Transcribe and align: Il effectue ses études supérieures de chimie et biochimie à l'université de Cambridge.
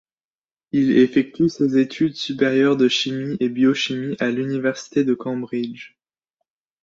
Il 0.71 0.97
effectue 0.97 1.47
ses 1.47 1.77
études 1.77 2.15
supérieures 2.15 2.75
de 2.75 2.87
chimie 2.87 3.37
et 3.39 3.49
biochimie 3.49 4.15
à 4.19 4.31
l'université 4.31 5.03
de 5.05 5.13
Cambridge. 5.13 5.95